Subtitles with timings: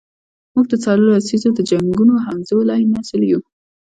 [0.53, 3.39] موږ د څو لسیزو د جنګونو همزولی نسل یو.